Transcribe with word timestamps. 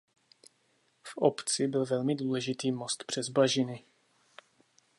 V 1.03 1.17
obci 1.17 1.67
byl 1.67 1.85
velmi 1.85 2.15
důležitý 2.15 2.71
most 2.71 3.03
přes 3.03 3.29
bažiny. 3.29 3.85